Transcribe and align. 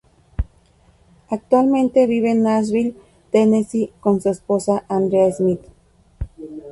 Actualmente 1.29 2.07
vive 2.07 2.31
en 2.31 2.41
Nashville, 2.41 2.95
Tennessee 3.31 3.93
con 3.99 4.19
su 4.19 4.29
esposa, 4.31 4.83
Andrea 4.89 5.31
Smith. 5.31 5.61